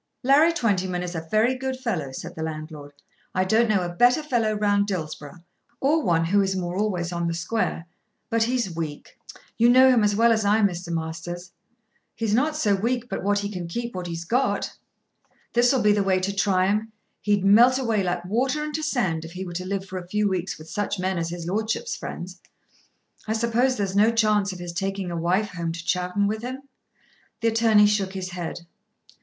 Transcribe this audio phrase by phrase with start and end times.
[0.23, 2.91] "Larry Twentyman is a very good fellow," said the landlord.
[3.35, 5.43] "I don't know a better fellow round Dillsborough,
[5.79, 7.85] or one who is more always on the square.
[8.31, 9.19] But he's weak.
[9.59, 10.91] You know him as well as I, Mr.
[10.91, 11.51] Masters."
[12.15, 14.73] "He's not so weak but what he can keep what he's got."
[15.53, 16.91] "This'll be the way to try him.
[17.21, 20.27] He'd melt away like water into sand if he were to live for a few
[20.27, 22.41] weeks with such men as his Lordship's friends.
[23.27, 26.63] I suppose there's no chance of his taking a wife home to Chowton with him?"
[27.41, 28.61] The attorney shook his head.